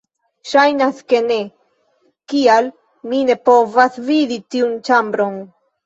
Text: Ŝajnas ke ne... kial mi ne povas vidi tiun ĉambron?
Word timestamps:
Ŝajnas 0.53 1.01
ke 1.13 1.19
ne... 1.27 1.37
kial 2.35 2.73
mi 3.13 3.23
ne 3.31 3.39
povas 3.53 4.05
vidi 4.13 4.43
tiun 4.53 4.79
ĉambron? 4.91 5.43